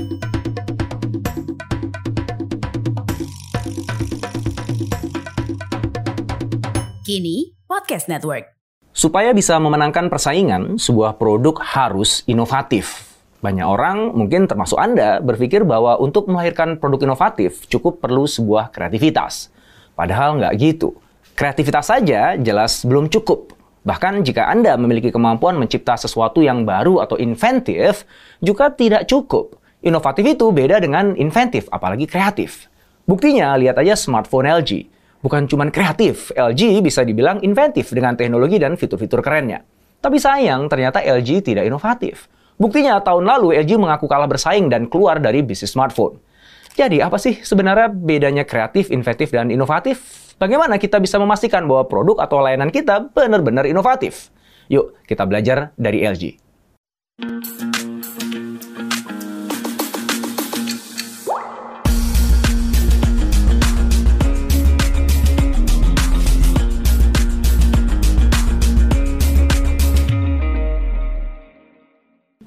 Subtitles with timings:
[0.00, 0.16] Kini
[7.68, 8.48] Podcast Network.
[8.96, 13.12] Supaya bisa memenangkan persaingan, sebuah produk harus inovatif.
[13.44, 19.52] Banyak orang, mungkin termasuk Anda, berpikir bahwa untuk melahirkan produk inovatif cukup perlu sebuah kreativitas.
[19.92, 20.96] Padahal nggak gitu.
[21.36, 23.52] Kreativitas saja jelas belum cukup.
[23.84, 28.08] Bahkan jika Anda memiliki kemampuan mencipta sesuatu yang baru atau inventif,
[28.40, 29.59] juga tidak cukup.
[29.80, 32.68] Inovatif itu beda dengan inventif, apalagi kreatif.
[33.08, 38.76] Buktinya, lihat aja smartphone LG bukan cuma kreatif, LG bisa dibilang inventif dengan teknologi dan
[38.76, 39.64] fitur-fitur kerennya.
[40.00, 42.28] Tapi sayang, ternyata LG tidak inovatif.
[42.56, 46.20] Buktinya, tahun lalu LG mengaku kalah bersaing dan keluar dari bisnis smartphone.
[46.76, 50.00] Jadi, apa sih sebenarnya bedanya kreatif, inventif, dan inovatif?
[50.40, 54.32] Bagaimana kita bisa memastikan bahwa produk atau layanan kita benar-benar inovatif?
[54.72, 56.40] Yuk, kita belajar dari LG.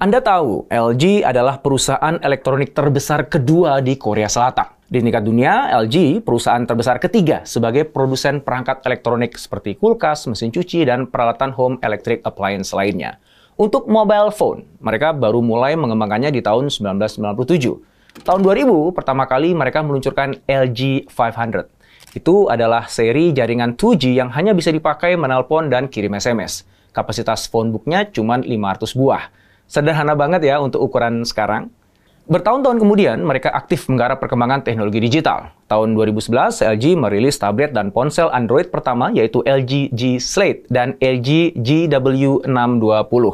[0.04, 4.68] Anda tahu, LG adalah perusahaan elektronik terbesar kedua di Korea Selatan.
[4.84, 10.84] Di tingkat dunia, LG perusahaan terbesar ketiga sebagai produsen perangkat elektronik seperti kulkas, mesin cuci,
[10.84, 13.16] dan peralatan home electric appliance lainnya.
[13.56, 18.28] Untuk mobile phone, mereka baru mulai mengembangkannya di tahun 1997.
[18.28, 21.64] Tahun 2000, pertama kali mereka meluncurkan LG 500.
[22.12, 26.68] Itu adalah seri jaringan 2G yang hanya bisa dipakai menelpon dan kirim SMS.
[26.92, 29.43] Kapasitas phonebooknya cuma 500 buah.
[29.64, 31.72] Sederhana banget ya untuk ukuran sekarang.
[32.24, 35.52] Bertahun-tahun kemudian, mereka aktif menggarap perkembangan teknologi digital.
[35.68, 41.52] Tahun 2011, LG merilis tablet dan ponsel Android pertama yaitu LG G Slate dan LG
[41.60, 43.24] GW620.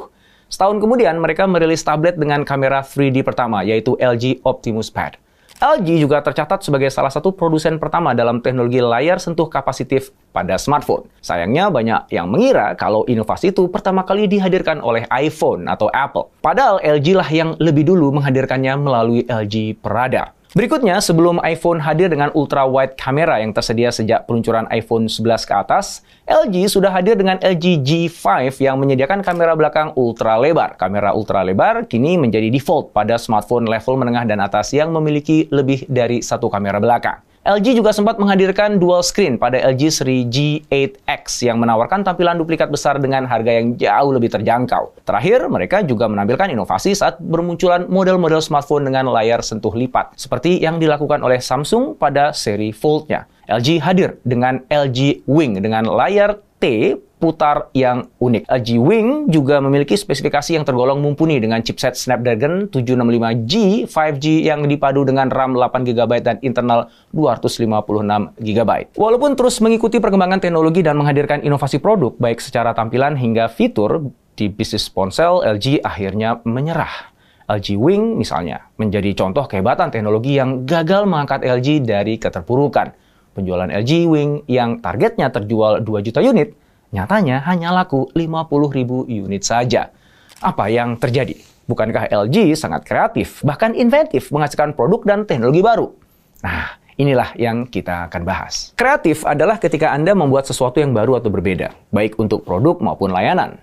[0.50, 5.22] Setahun kemudian, mereka merilis tablet dengan kamera 3D pertama yaitu LG Optimus Pad.
[5.60, 11.04] LG juga tercatat sebagai salah satu produsen pertama dalam teknologi layar sentuh kapasitif pada smartphone.
[11.21, 16.32] Sayangnya banyak yang mengira kalau inovasi itu pertama kali dihadirkan oleh iPhone atau Apple.
[16.41, 20.32] Padahal LG lah yang lebih dulu menghadirkannya melalui LG Prada.
[20.50, 25.54] Berikutnya, sebelum iPhone hadir dengan ultra wide kamera yang tersedia sejak peluncuran iPhone 11 ke
[25.54, 30.74] atas, LG sudah hadir dengan LG G5 yang menyediakan kamera belakang ultra lebar.
[30.74, 35.86] Kamera ultra lebar kini menjadi default pada smartphone level menengah dan atas yang memiliki lebih
[35.86, 37.29] dari satu kamera belakang.
[37.40, 43.00] LG juga sempat menghadirkan dual screen pada LG seri G8X yang menawarkan tampilan duplikat besar
[43.00, 44.92] dengan harga yang jauh lebih terjangkau.
[45.08, 50.76] Terakhir, mereka juga menampilkan inovasi saat bermunculan model-model smartphone dengan layar sentuh lipat, seperti yang
[50.76, 53.24] dilakukan oleh Samsung pada seri Fold-nya.
[53.48, 58.48] LG hadir dengan LG Wing dengan layar T putar yang unik.
[58.48, 65.04] LG Wing juga memiliki spesifikasi yang tergolong mumpuni dengan chipset Snapdragon 765G 5G yang dipadu
[65.04, 68.97] dengan RAM 8GB dan internal 256GB.
[68.97, 74.48] Walaupun terus mengikuti perkembangan teknologi dan menghadirkan inovasi produk baik secara tampilan hingga fitur di
[74.48, 77.12] bisnis ponsel, LG akhirnya menyerah.
[77.50, 82.94] LG Wing misalnya menjadi contoh kehebatan teknologi yang gagal mengangkat LG dari keterpurukan.
[83.32, 86.56] Penjualan LG Wing yang targetnya terjual 2 juta unit
[86.91, 89.94] Nyatanya hanya laku 50 ribu unit saja.
[90.42, 91.38] Apa yang terjadi?
[91.70, 95.86] Bukankah LG sangat kreatif, bahkan inventif menghasilkan produk dan teknologi baru?
[96.42, 98.74] Nah, inilah yang kita akan bahas.
[98.74, 103.62] Kreatif adalah ketika Anda membuat sesuatu yang baru atau berbeda, baik untuk produk maupun layanan.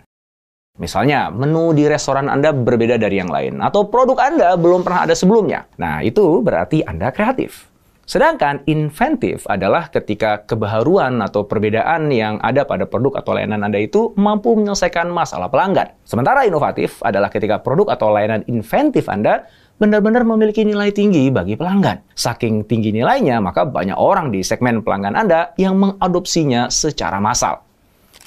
[0.79, 5.17] Misalnya, menu di restoran Anda berbeda dari yang lain, atau produk Anda belum pernah ada
[5.17, 5.67] sebelumnya.
[5.75, 7.67] Nah, itu berarti Anda kreatif.
[8.07, 14.15] Sedangkan inventif adalah ketika kebaharuan atau perbedaan yang ada pada produk atau layanan Anda itu
[14.15, 15.91] mampu menyelesaikan masalah pelanggan.
[16.07, 19.43] Sementara inovatif adalah ketika produk atau layanan inventif Anda
[19.75, 21.99] benar-benar memiliki nilai tinggi bagi pelanggan.
[22.15, 27.59] Saking tinggi nilainya, maka banyak orang di segmen pelanggan Anda yang mengadopsinya secara massal.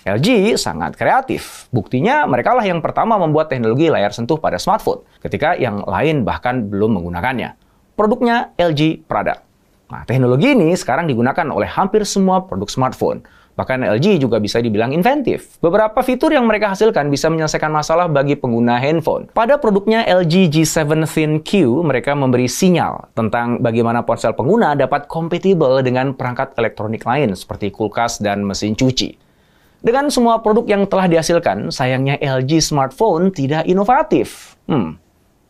[0.04, 1.72] LG sangat kreatif.
[1.72, 6.68] Buktinya mereka lah yang pertama membuat teknologi layar sentuh pada smartphone, ketika yang lain bahkan
[6.68, 7.56] belum menggunakannya.
[7.96, 9.49] Produknya LG Prada.
[9.90, 13.26] Nah, teknologi ini sekarang digunakan oleh hampir semua produk smartphone.
[13.58, 15.58] Bahkan LG juga bisa dibilang inventif.
[15.58, 19.26] Beberapa fitur yang mereka hasilkan bisa menyelesaikan masalah bagi pengguna handphone.
[19.34, 25.82] Pada produknya LG G7 Thin Q, mereka memberi sinyal tentang bagaimana ponsel pengguna dapat kompatibel
[25.82, 29.18] dengan perangkat elektronik lain seperti kulkas dan mesin cuci.
[29.82, 34.54] Dengan semua produk yang telah dihasilkan, sayangnya LG smartphone tidak inovatif.
[34.70, 34.96] Hmm,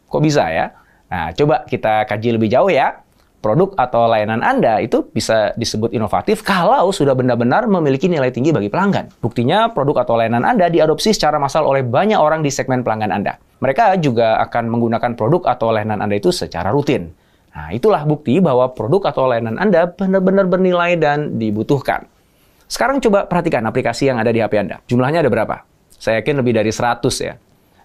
[0.08, 0.72] kok bisa ya?
[1.12, 3.02] Nah, coba kita kaji lebih jauh ya
[3.40, 8.68] produk atau layanan Anda itu bisa disebut inovatif kalau sudah benar-benar memiliki nilai tinggi bagi
[8.68, 9.08] pelanggan.
[9.24, 13.40] Buktinya, produk atau layanan Anda diadopsi secara massal oleh banyak orang di segmen pelanggan Anda.
[13.60, 17.12] Mereka juga akan menggunakan produk atau layanan Anda itu secara rutin.
[17.50, 22.06] Nah, itulah bukti bahwa produk atau layanan Anda benar-benar bernilai dan dibutuhkan.
[22.70, 24.78] Sekarang coba perhatikan aplikasi yang ada di HP Anda.
[24.86, 25.66] Jumlahnya ada berapa?
[25.90, 27.34] Saya yakin lebih dari 100 ya.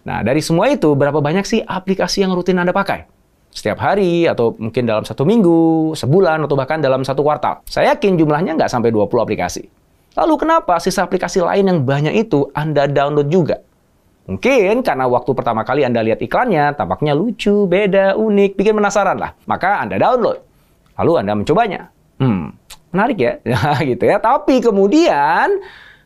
[0.06, 3.15] Nah, dari semua itu, berapa banyak sih aplikasi yang rutin Anda pakai?
[3.56, 7.64] Setiap hari atau mungkin dalam satu minggu, sebulan, atau bahkan dalam satu kuartal.
[7.64, 9.64] Saya yakin jumlahnya nggak sampai 20 aplikasi.
[10.20, 13.64] Lalu kenapa sisa aplikasi lain yang banyak itu Anda download juga?
[14.28, 19.32] Mungkin karena waktu pertama kali Anda lihat iklannya, tampaknya lucu, beda, unik, bikin penasaran lah.
[19.48, 20.44] Maka Anda download.
[21.00, 21.82] Lalu Anda mencobanya.
[22.20, 22.52] Hmm,
[22.92, 23.34] menarik ya?
[23.96, 24.20] gitu ya.
[24.20, 25.48] Tapi kemudian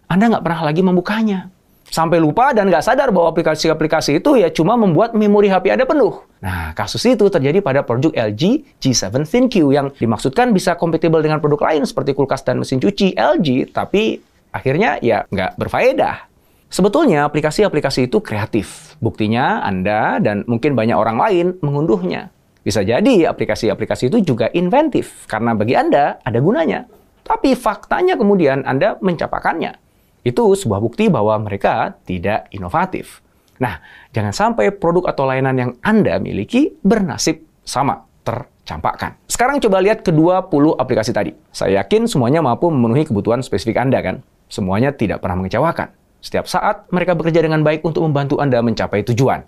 [0.05, 1.49] Anda nggak pernah lagi membukanya
[1.89, 6.23] sampai lupa dan nggak sadar bahwa aplikasi-aplikasi itu ya cuma membuat memori HP Anda penuh.
[6.39, 11.67] Nah, kasus itu terjadi pada produk LG G7 ThinQ yang dimaksudkan bisa kompatibel dengan produk
[11.67, 14.21] lain seperti kulkas dan mesin cuci LG, tapi
[14.55, 16.29] akhirnya ya nggak berfaedah.
[16.69, 18.93] Sebetulnya aplikasi-aplikasi itu kreatif.
[19.01, 22.29] Buktinya Anda dan mungkin banyak orang lain mengunduhnya.
[22.61, 26.85] Bisa jadi aplikasi-aplikasi itu juga inventif karena bagi Anda ada gunanya.
[27.25, 29.88] Tapi faktanya kemudian Anda mencapakannya.
[30.29, 33.25] Itu sebuah bukti bahwa mereka tidak inovatif.
[33.57, 33.81] Nah,
[34.13, 39.17] jangan sampai produk atau layanan yang Anda miliki bernasib sama, tercampakkan.
[39.25, 41.33] Sekarang coba lihat kedua puluh aplikasi tadi.
[41.49, 44.21] Saya yakin semuanya mampu memenuhi kebutuhan spesifik Anda kan?
[44.47, 45.89] Semuanya tidak pernah mengecewakan.
[46.21, 49.43] Setiap saat mereka bekerja dengan baik untuk membantu Anda mencapai tujuan.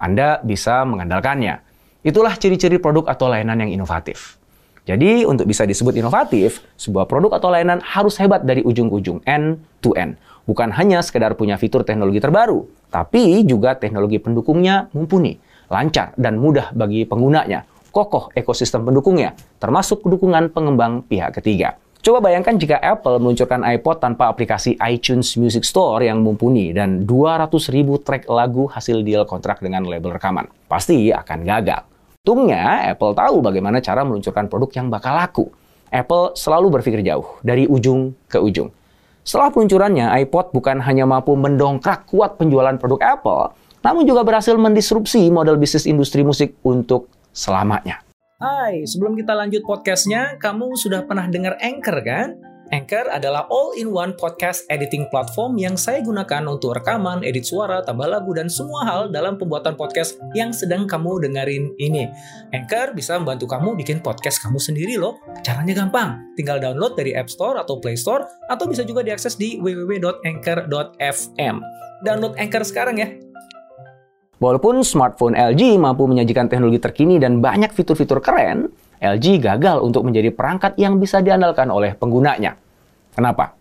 [0.00, 1.62] Anda bisa mengandalkannya.
[2.02, 4.41] Itulah ciri-ciri produk atau layanan yang inovatif.
[4.82, 9.18] Jadi, untuk bisa disebut inovatif, sebuah produk atau layanan harus hebat dari ujung ke ujung,
[9.22, 10.18] end to end.
[10.42, 15.38] Bukan hanya sekedar punya fitur teknologi terbaru, tapi juga teknologi pendukungnya mumpuni,
[15.70, 17.62] lancar, dan mudah bagi penggunanya.
[17.94, 21.78] Kokoh ekosistem pendukungnya, termasuk dukungan pengembang pihak ketiga.
[22.02, 27.46] Coba bayangkan jika Apple meluncurkan iPod tanpa aplikasi iTunes Music Store yang mumpuni dan 200
[27.70, 30.50] ribu track lagu hasil deal kontrak dengan label rekaman.
[30.66, 31.91] Pasti akan gagal.
[32.22, 35.50] Untungnya, Apple tahu bagaimana cara meluncurkan produk yang bakal laku.
[35.90, 38.70] Apple selalu berpikir jauh, dari ujung ke ujung.
[39.26, 45.34] Setelah peluncurannya, iPod bukan hanya mampu mendongkrak kuat penjualan produk Apple, namun juga berhasil mendisrupsi
[45.34, 48.06] model bisnis industri musik untuk selamanya.
[48.38, 52.38] Hai, sebelum kita lanjut podcastnya, kamu sudah pernah dengar Anchor kan?
[52.72, 58.32] Anchor adalah all-in-one podcast editing platform yang saya gunakan untuk rekaman, edit suara, tambah lagu,
[58.32, 62.08] dan semua hal dalam pembuatan podcast yang sedang kamu dengerin ini.
[62.56, 65.20] Anchor bisa membantu kamu bikin podcast kamu sendiri loh.
[65.44, 69.60] Caranya gampang, tinggal download dari App Store atau Play Store, atau bisa juga diakses di
[69.60, 71.56] www.anchor.fm.
[72.08, 73.12] Download Anchor sekarang ya.
[74.40, 78.72] Walaupun smartphone LG mampu menyajikan teknologi terkini dan banyak fitur-fitur keren,
[79.02, 82.61] LG gagal untuk menjadi perangkat yang bisa diandalkan oleh penggunanya.
[83.12, 83.52] Kenapa?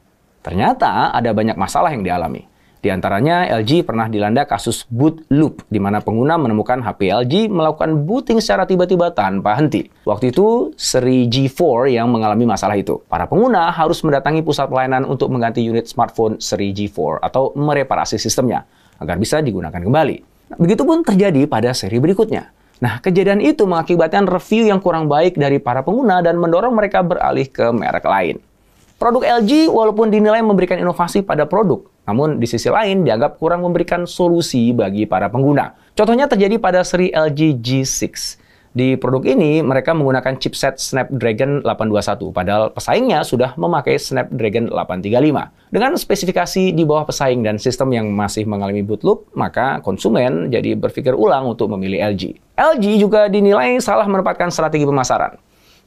[0.41, 2.51] Ternyata ada banyak masalah yang dialami.
[2.81, 8.09] Di antaranya, LG pernah dilanda kasus boot loop, di mana pengguna menemukan HP LG melakukan
[8.09, 9.85] booting secara tiba-tiba tanpa henti.
[10.01, 12.97] Waktu itu, seri G4 yang mengalami masalah itu.
[13.05, 18.65] Para pengguna harus mendatangi pusat pelayanan untuk mengganti unit smartphone seri G4 atau mereparasi sistemnya,
[18.97, 20.49] agar bisa digunakan kembali.
[20.57, 22.49] Begitupun terjadi pada seri berikutnya.
[22.81, 27.45] Nah, kejadian itu mengakibatkan review yang kurang baik dari para pengguna dan mendorong mereka beralih
[27.45, 28.41] ke merek lain.
[29.01, 34.05] Produk LG walaupun dinilai memberikan inovasi pada produk, namun di sisi lain dianggap kurang memberikan
[34.05, 35.73] solusi bagi para pengguna.
[35.97, 38.37] Contohnya terjadi pada seri LG G6.
[38.77, 45.73] Di produk ini, mereka menggunakan chipset Snapdragon 821, padahal pesaingnya sudah memakai Snapdragon 835.
[45.73, 50.77] Dengan spesifikasi di bawah pesaing dan sistem yang masih mengalami boot loop, maka konsumen jadi
[50.77, 52.37] berpikir ulang untuk memilih LG.
[52.53, 55.41] LG juga dinilai salah menempatkan strategi pemasaran.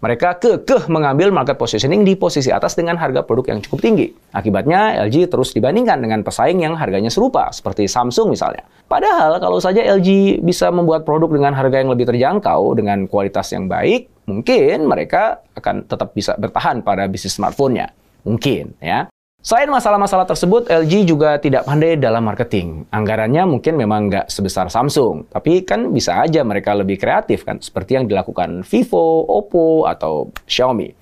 [0.05, 4.13] Mereka kekeh mengambil market positioning di posisi atas dengan harga produk yang cukup tinggi.
[4.37, 8.69] Akibatnya, LG terus dibandingkan dengan pesaing yang harganya serupa, seperti Samsung misalnya.
[8.85, 13.65] Padahal, kalau saja LG bisa membuat produk dengan harga yang lebih terjangkau, dengan kualitas yang
[13.65, 17.89] baik, mungkin mereka akan tetap bisa bertahan pada bisnis smartphone-nya.
[18.29, 19.09] Mungkin, ya.
[19.45, 22.89] Selain masalah-masalah tersebut, LG juga tidak pandai dalam marketing.
[22.89, 28.01] Anggarannya mungkin memang nggak sebesar Samsung, tapi kan bisa aja mereka lebih kreatif kan, seperti
[28.01, 30.97] yang dilakukan Vivo, Oppo, atau Xiaomi.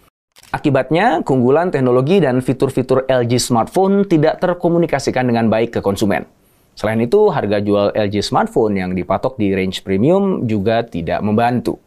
[0.50, 6.26] Akibatnya, keunggulan teknologi dan fitur-fitur LG smartphone tidak terkomunikasikan dengan baik ke konsumen.
[6.74, 11.78] Selain itu, harga jual LG smartphone yang dipatok di range premium juga tidak membantu.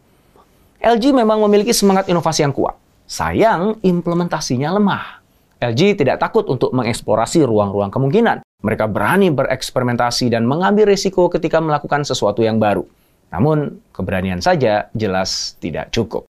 [0.80, 2.80] LG memang memiliki semangat inovasi yang kuat.
[3.04, 5.15] Sayang, implementasinya lemah.
[5.56, 8.44] LG tidak takut untuk mengeksplorasi ruang-ruang kemungkinan.
[8.60, 12.84] Mereka berani bereksperimentasi dan mengambil risiko ketika melakukan sesuatu yang baru.
[13.32, 16.28] Namun, keberanian saja jelas tidak cukup.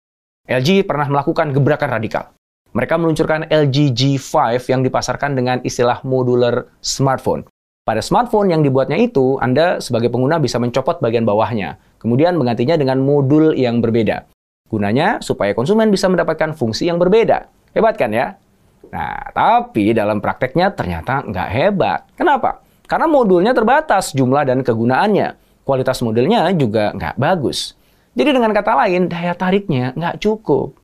[0.49, 2.33] LG pernah melakukan gebrakan radikal.
[2.71, 7.45] Mereka meluncurkan LG G5 yang dipasarkan dengan istilah modular smartphone.
[7.85, 13.03] Pada smartphone yang dibuatnya itu, Anda sebagai pengguna bisa mencopot bagian bawahnya, kemudian menggantinya dengan
[13.03, 14.25] modul yang berbeda.
[14.71, 17.51] Gunanya supaya konsumen bisa mendapatkan fungsi yang berbeda.
[17.75, 18.39] Hebat kan ya?
[18.89, 21.99] Nah, tapi dalam prakteknya ternyata nggak hebat.
[22.17, 22.65] Kenapa?
[22.89, 25.37] Karena modulnya terbatas jumlah dan kegunaannya.
[25.61, 27.77] Kualitas modelnya juga nggak bagus.
[28.17, 30.75] Jadi dengan kata lain, daya tariknya nggak cukup.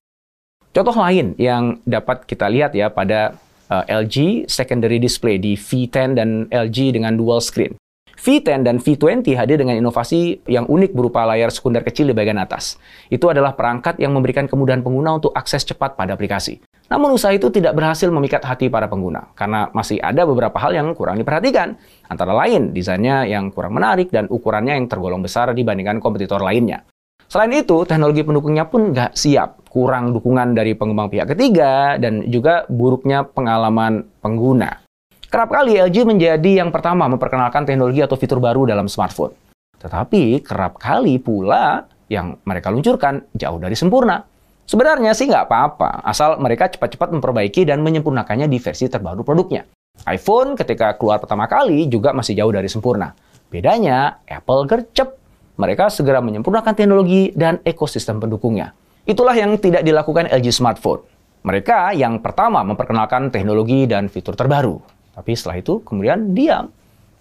[0.71, 3.35] Contoh lain yang dapat kita lihat ya pada
[3.67, 7.75] uh, eh, LG secondary display di V10 dan LG dengan dual screen.
[8.17, 12.81] V10 dan V20 hadir dengan inovasi yang unik berupa layar sekunder kecil di bagian atas.
[13.13, 16.57] Itu adalah perangkat yang memberikan kemudahan pengguna untuk akses cepat pada aplikasi.
[16.87, 20.95] Namun usaha itu tidak berhasil memikat hati para pengguna, karena masih ada beberapa hal yang
[20.95, 21.75] kurang diperhatikan.
[22.07, 26.87] Antara lain, desainnya yang kurang menarik dan ukurannya yang tergolong besar dibandingkan kompetitor lainnya.
[27.27, 32.63] Selain itu, teknologi pendukungnya pun nggak siap, kurang dukungan dari pengembang pihak ketiga, dan juga
[32.71, 34.79] buruknya pengalaman pengguna.
[35.27, 39.35] Kerap kali LG menjadi yang pertama memperkenalkan teknologi atau fitur baru dalam smartphone.
[39.75, 44.23] Tetapi kerap kali pula yang mereka luncurkan jauh dari sempurna.
[44.67, 49.63] Sebenarnya sih nggak apa-apa, asal mereka cepat-cepat memperbaiki dan menyempurnakannya di versi terbaru produknya.
[50.11, 53.15] iPhone ketika keluar pertama kali juga masih jauh dari sempurna.
[53.47, 55.15] Bedanya, Apple gercep
[55.55, 58.75] mereka segera menyempurnakan teknologi dan ekosistem pendukungnya.
[59.07, 60.99] Itulah yang tidak dilakukan LG Smartphone.
[61.47, 64.83] Mereka yang pertama memperkenalkan teknologi dan fitur terbaru.
[65.15, 66.67] Tapi setelah itu kemudian diam.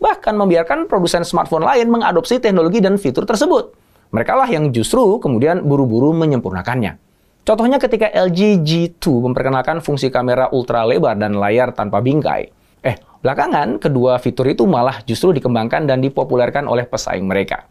[0.03, 3.71] Bahkan membiarkan produsen smartphone lain mengadopsi teknologi dan fitur tersebut.
[4.11, 7.06] Mereka lah yang justru kemudian buru-buru menyempurnakannya.
[7.47, 12.51] Contohnya ketika LG G2 memperkenalkan fungsi kamera ultra lebar dan layar tanpa bingkai.
[12.83, 17.71] Eh, belakangan kedua fitur itu malah justru dikembangkan dan dipopulerkan oleh pesaing mereka.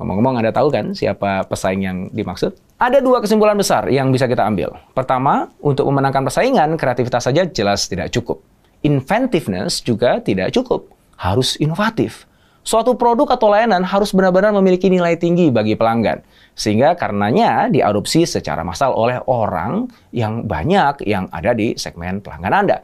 [0.00, 2.56] Ngomong-ngomong, Anda tahu kan siapa pesaing yang dimaksud?
[2.80, 4.72] Ada dua kesimpulan besar yang bisa kita ambil.
[4.96, 8.40] Pertama, untuk memenangkan persaingan, kreativitas saja jelas tidak cukup.
[8.80, 10.88] Inventiveness juga tidak cukup.
[11.20, 12.24] Harus inovatif.
[12.60, 16.20] Suatu produk atau layanan harus benar-benar memiliki nilai tinggi bagi pelanggan.
[16.52, 22.78] Sehingga karenanya diadopsi secara massal oleh orang yang banyak yang ada di segmen pelanggan Anda.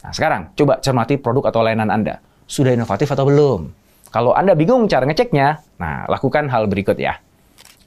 [0.00, 2.16] Nah sekarang, coba cermati produk atau layanan Anda.
[2.48, 3.60] Sudah inovatif atau belum?
[4.08, 7.20] Kalau Anda bingung cara ngeceknya, nah lakukan hal berikut ya.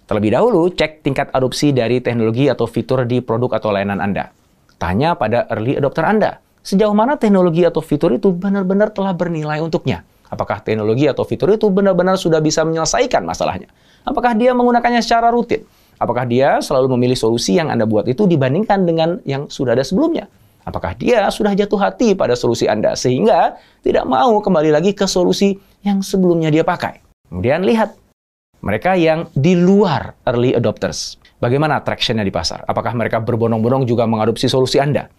[0.06, 4.30] Terlebih dahulu, cek tingkat adopsi dari teknologi atau fitur di produk atau layanan Anda.
[4.78, 10.06] Tanya pada early adopter Anda, sejauh mana teknologi atau fitur itu benar-benar telah bernilai untuknya.
[10.34, 13.70] Apakah teknologi atau fitur itu benar-benar sudah bisa menyelesaikan masalahnya?
[14.02, 15.62] Apakah dia menggunakannya secara rutin?
[16.02, 20.26] Apakah dia selalu memilih solusi yang Anda buat itu dibandingkan dengan yang sudah ada sebelumnya?
[20.66, 25.54] Apakah dia sudah jatuh hati pada solusi Anda sehingga tidak mau kembali lagi ke solusi
[25.86, 27.04] yang sebelumnya dia pakai?
[27.30, 27.94] Kemudian lihat
[28.66, 31.22] mereka yang di luar early adopters.
[31.38, 32.66] Bagaimana tractionnya di pasar?
[32.66, 35.12] Apakah mereka berbondong-bondong juga mengadopsi solusi Anda?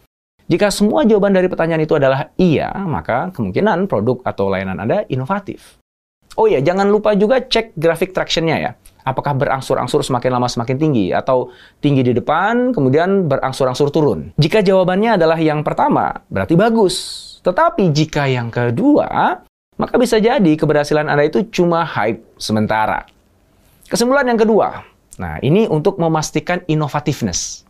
[0.45, 5.81] Jika semua jawaban dari pertanyaan itu adalah iya, maka kemungkinan produk atau layanan Anda inovatif.
[6.37, 8.71] Oh ya, jangan lupa juga cek grafik tractionnya ya.
[9.05, 14.33] Apakah berangsur-angsur semakin lama semakin tinggi atau tinggi di depan kemudian berangsur-angsur turun?
[14.37, 16.97] Jika jawabannya adalah yang pertama, berarti bagus.
[17.45, 19.41] Tetapi jika yang kedua,
[19.77, 23.09] maka bisa jadi keberhasilan Anda itu cuma hype sementara.
[23.89, 24.81] Kesimpulan yang kedua,
[25.21, 27.64] nah ini untuk memastikan inovativeness.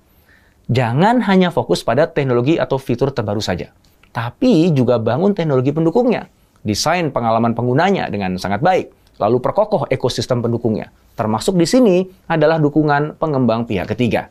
[0.73, 3.68] Jangan hanya fokus pada teknologi atau fitur terbaru saja,
[4.16, 6.28] tapi juga bangun teknologi pendukungnya.
[6.64, 8.88] Desain pengalaman penggunanya dengan sangat baik
[9.21, 10.90] lalu perkokoh ekosistem pendukungnya.
[11.14, 14.26] Termasuk di sini adalah dukungan pengembang pihak ketiga.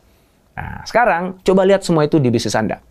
[0.54, 2.84] Nah, sekarang coba lihat semua itu di bisnis Anda.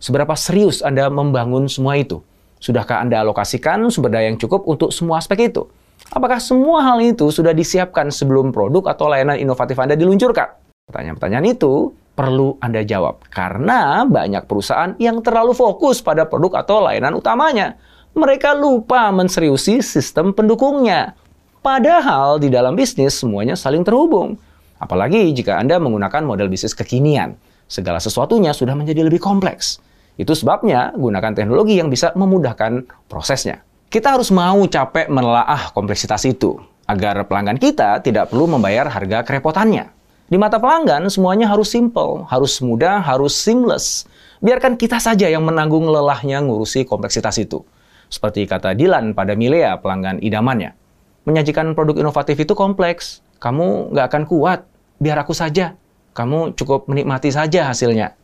[0.00, 2.22] Seberapa serius Anda membangun semua itu?
[2.60, 5.68] Sudahkah Anda alokasikan sumber daya yang cukup untuk semua aspek itu?
[6.12, 10.48] Apakah semua hal itu sudah disiapkan sebelum produk atau layanan inovatif Anda diluncurkan?
[10.88, 17.16] Pertanyaan-pertanyaan itu perlu Anda jawab karena banyak perusahaan yang terlalu fokus pada produk atau layanan
[17.16, 17.80] utamanya.
[18.12, 21.16] Mereka lupa menseriusi sistem pendukungnya.
[21.64, 24.36] Padahal di dalam bisnis semuanya saling terhubung.
[24.76, 27.40] Apalagi jika Anda menggunakan model bisnis kekinian.
[27.64, 29.80] Segala sesuatunya sudah menjadi lebih kompleks.
[30.20, 33.64] Itu sebabnya gunakan teknologi yang bisa memudahkan prosesnya.
[33.88, 39.99] Kita harus mau capek menelaah kompleksitas itu agar pelanggan kita tidak perlu membayar harga kerepotannya.
[40.30, 44.06] Di mata pelanggan, semuanya harus simple, harus mudah, harus seamless.
[44.38, 47.66] Biarkan kita saja yang menanggung lelahnya ngurusi kompleksitas itu.
[48.06, 50.78] Seperti kata Dilan pada Milea, pelanggan idamannya.
[51.26, 53.26] Menyajikan produk inovatif itu kompleks.
[53.42, 54.70] Kamu nggak akan kuat.
[55.02, 55.74] Biar aku saja.
[56.14, 58.14] Kamu cukup menikmati saja hasilnya.